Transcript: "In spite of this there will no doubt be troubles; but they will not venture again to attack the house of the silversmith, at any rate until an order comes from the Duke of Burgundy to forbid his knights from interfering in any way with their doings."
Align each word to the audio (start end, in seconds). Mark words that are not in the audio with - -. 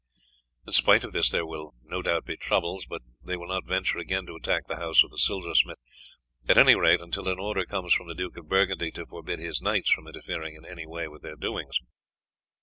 "In 0.65 0.73
spite 0.73 1.03
of 1.03 1.13
this 1.13 1.29
there 1.29 1.45
will 1.45 1.75
no 1.83 2.01
doubt 2.01 2.25
be 2.25 2.35
troubles; 2.35 2.87
but 2.87 3.03
they 3.23 3.37
will 3.37 3.45
not 3.49 3.67
venture 3.67 3.99
again 3.99 4.25
to 4.25 4.35
attack 4.35 4.65
the 4.65 4.77
house 4.77 5.03
of 5.03 5.11
the 5.11 5.19
silversmith, 5.19 5.77
at 6.49 6.57
any 6.57 6.73
rate 6.73 7.01
until 7.01 7.27
an 7.29 7.37
order 7.37 7.65
comes 7.67 7.93
from 7.93 8.07
the 8.07 8.15
Duke 8.15 8.35
of 8.35 8.49
Burgundy 8.49 8.89
to 8.93 9.05
forbid 9.05 9.37
his 9.37 9.61
knights 9.61 9.91
from 9.91 10.07
interfering 10.07 10.55
in 10.55 10.65
any 10.65 10.87
way 10.87 11.07
with 11.07 11.21
their 11.21 11.35
doings." 11.35 11.77